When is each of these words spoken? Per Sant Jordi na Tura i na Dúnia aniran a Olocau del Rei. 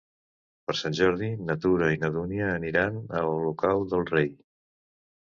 Per 0.69 0.75
Sant 0.77 0.95
Jordi 0.99 1.27
na 1.49 1.55
Tura 1.65 1.89
i 1.95 1.99
na 2.03 2.09
Dúnia 2.15 2.47
aniran 2.53 2.97
a 3.21 3.21
Olocau 3.35 3.85
del 3.93 4.07
Rei. 4.13 4.33